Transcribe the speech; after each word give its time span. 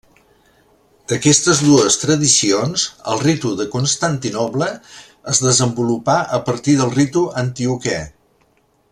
D'aquestes 1.11 1.59
dues 1.65 1.97
tradicions, 2.03 2.85
el 3.15 3.21
ritu 3.23 3.51
de 3.59 3.67
Constantinoble 3.75 4.69
es 5.33 5.41
desenvolupà 5.49 6.15
a 6.39 6.43
partir 6.49 6.75
del 6.81 6.95
ritu 6.97 7.23
antioquè. 7.43 7.99